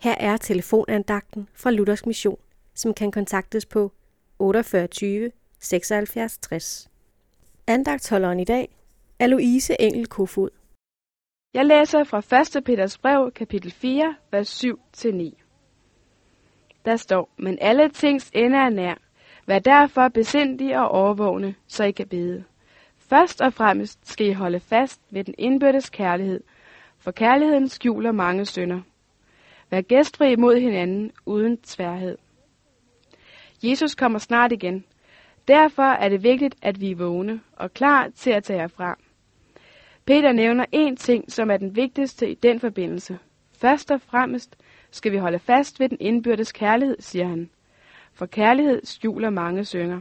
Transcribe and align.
Her 0.00 0.14
er 0.20 0.36
telefonandagten 0.36 1.48
fra 1.54 1.70
Luthers 1.70 2.06
Mission, 2.06 2.38
som 2.74 2.94
kan 2.94 3.10
kontaktes 3.10 3.66
på 3.66 3.92
48 4.38 5.30
76 5.58 6.38
60. 6.38 6.90
Andagtholderen 7.66 8.40
i 8.40 8.44
dag 8.44 8.68
er 9.18 9.26
Louise 9.26 9.80
Engel 9.80 10.06
Kofod. 10.06 10.50
Jeg 11.54 11.66
læser 11.66 12.04
fra 12.04 12.58
1. 12.58 12.64
Peters 12.64 12.98
brev, 12.98 13.32
kapitel 13.32 13.72
4, 13.72 14.16
vers 14.30 14.64
7-9. 14.64 15.32
Der 16.84 16.96
står, 16.96 17.30
men 17.36 17.58
alle 17.60 17.88
tings 17.88 18.30
ende 18.34 18.58
er 18.58 18.68
nær. 18.68 18.94
Vær 19.46 19.58
derfor 19.58 20.08
besindige 20.08 20.80
og 20.80 20.88
overvågne, 20.88 21.54
så 21.66 21.84
I 21.84 21.90
kan 21.90 22.08
bede. 22.08 22.44
Først 22.98 23.40
og 23.40 23.52
fremmest 23.52 23.98
skal 24.08 24.26
I 24.26 24.32
holde 24.32 24.60
fast 24.60 25.00
ved 25.10 25.24
den 25.24 25.34
indbyrdes 25.38 25.90
kærlighed, 25.90 26.40
for 26.98 27.10
kærligheden 27.10 27.68
skjuler 27.68 28.12
mange 28.12 28.44
synder. 28.44 28.80
Vær 29.70 29.80
gæstfri 29.80 30.36
mod 30.36 30.60
hinanden 30.60 31.12
uden 31.26 31.58
tværhed. 31.58 32.18
Jesus 33.62 33.94
kommer 33.94 34.18
snart 34.18 34.52
igen. 34.52 34.84
Derfor 35.48 35.82
er 35.82 36.08
det 36.08 36.22
vigtigt, 36.22 36.54
at 36.62 36.80
vi 36.80 36.90
er 36.90 36.96
vågne 36.96 37.40
og 37.52 37.74
klar 37.74 38.08
til 38.16 38.30
at 38.30 38.44
tage 38.44 38.60
herfra. 38.60 38.98
Peter 40.06 40.32
nævner 40.32 40.64
én 40.74 40.96
ting, 40.96 41.32
som 41.32 41.50
er 41.50 41.56
den 41.56 41.76
vigtigste 41.76 42.30
i 42.30 42.34
den 42.34 42.60
forbindelse. 42.60 43.18
Først 43.60 43.90
og 43.90 44.00
fremmest 44.00 44.56
skal 44.90 45.12
vi 45.12 45.16
holde 45.16 45.38
fast 45.38 45.80
ved 45.80 45.88
den 45.88 45.96
indbyrdes 46.00 46.52
kærlighed, 46.52 46.96
siger 47.00 47.26
han. 47.26 47.50
For 48.12 48.26
kærlighed 48.26 48.80
skjuler 48.84 49.30
mange 49.30 49.64
synger. 49.64 50.00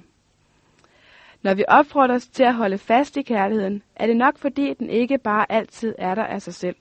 Når 1.41 1.53
vi 1.53 1.63
opfordres 1.67 2.27
til 2.27 2.43
at 2.43 2.55
holde 2.55 2.77
fast 2.77 3.17
i 3.17 3.21
kærligheden, 3.21 3.83
er 3.95 4.07
det 4.07 4.17
nok 4.17 4.37
fordi 4.37 4.73
den 4.73 4.89
ikke 4.89 5.17
bare 5.17 5.51
altid 5.51 5.95
er 5.97 6.15
der 6.15 6.23
af 6.23 6.41
sig 6.41 6.53
selv. 6.53 6.75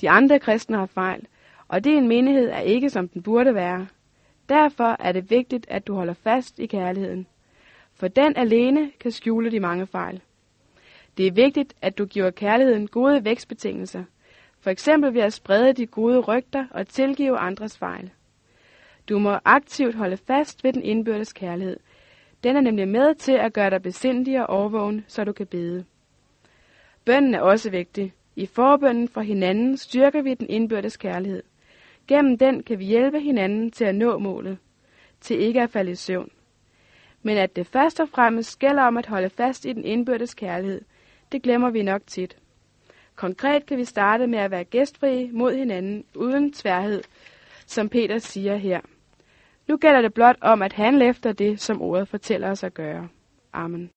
De 0.00 0.10
andre 0.10 0.38
kristne 0.38 0.76
har 0.76 0.86
fejl, 0.86 1.26
og 1.68 1.84
din 1.84 2.08
menighed 2.08 2.48
er 2.48 2.60
ikke 2.60 2.90
som 2.90 3.08
den 3.08 3.22
burde 3.22 3.54
være. 3.54 3.86
Derfor 4.48 4.96
er 5.00 5.12
det 5.12 5.30
vigtigt, 5.30 5.66
at 5.68 5.86
du 5.86 5.94
holder 5.94 6.14
fast 6.14 6.58
i 6.58 6.66
kærligheden. 6.66 7.26
For 7.94 8.08
den 8.08 8.36
alene 8.36 8.90
kan 9.00 9.10
skjule 9.10 9.50
de 9.50 9.60
mange 9.60 9.86
fejl. 9.86 10.20
Det 11.16 11.26
er 11.26 11.32
vigtigt, 11.32 11.74
at 11.82 11.98
du 11.98 12.04
giver 12.04 12.30
kærligheden 12.30 12.88
gode 12.88 13.24
vækstbetingelser, 13.24 14.04
for 14.60 14.70
eksempel 14.70 15.14
ved 15.14 15.20
at 15.22 15.32
sprede 15.32 15.72
de 15.72 15.86
gode 15.86 16.20
rygter 16.20 16.66
og 16.70 16.88
tilgive 16.88 17.38
andres 17.38 17.78
fejl. 17.78 18.10
Du 19.08 19.18
må 19.18 19.38
aktivt 19.44 19.94
holde 19.94 20.16
fast 20.16 20.64
ved 20.64 20.72
den 20.72 20.82
indbyrdes 20.82 21.32
kærlighed. 21.32 21.76
Den 22.44 22.56
er 22.56 22.60
nemlig 22.60 22.88
med 22.88 23.14
til 23.14 23.32
at 23.32 23.52
gøre 23.52 23.70
dig 23.70 23.82
besindig 23.82 24.40
og 24.40 24.46
overvågen, 24.46 25.04
så 25.08 25.24
du 25.24 25.32
kan 25.32 25.46
bede. 25.46 25.84
Bønnen 27.04 27.34
er 27.34 27.40
også 27.40 27.70
vigtig. 27.70 28.14
I 28.36 28.46
forbønden 28.46 29.08
for 29.08 29.20
hinanden 29.20 29.76
styrker 29.76 30.22
vi 30.22 30.34
den 30.34 30.46
indbyrdes 30.50 30.96
kærlighed. 30.96 31.42
Gennem 32.08 32.38
den 32.38 32.62
kan 32.62 32.78
vi 32.78 32.84
hjælpe 32.84 33.20
hinanden 33.20 33.70
til 33.70 33.84
at 33.84 33.94
nå 33.94 34.18
målet, 34.18 34.58
til 35.20 35.40
ikke 35.40 35.62
at 35.62 35.70
falde 35.70 35.90
i 35.90 35.94
søvn. 35.94 36.30
Men 37.22 37.36
at 37.36 37.56
det 37.56 37.66
først 37.66 38.00
og 38.00 38.08
fremmest 38.08 38.58
gælder 38.58 38.82
om 38.82 38.96
at 38.96 39.06
holde 39.06 39.30
fast 39.30 39.64
i 39.64 39.72
den 39.72 39.84
indbyrdes 39.84 40.34
kærlighed, 40.34 40.80
det 41.32 41.42
glemmer 41.42 41.70
vi 41.70 41.82
nok 41.82 42.02
tit. 42.06 42.36
Konkret 43.16 43.66
kan 43.66 43.78
vi 43.78 43.84
starte 43.84 44.26
med 44.26 44.38
at 44.38 44.50
være 44.50 44.64
gæstfrie 44.64 45.32
mod 45.32 45.54
hinanden 45.54 46.04
uden 46.14 46.52
tværhed, 46.52 47.02
som 47.66 47.88
Peter 47.88 48.18
siger 48.18 48.56
her. 48.56 48.80
Nu 49.68 49.76
gælder 49.76 50.02
det 50.02 50.14
blot 50.14 50.36
om 50.40 50.62
at 50.62 50.72
handle 50.72 51.08
efter 51.08 51.32
det, 51.32 51.60
som 51.60 51.82
ordet 51.82 52.08
fortæller 52.08 52.50
os 52.50 52.64
at 52.64 52.74
gøre. 52.74 53.08
Amen. 53.52 53.90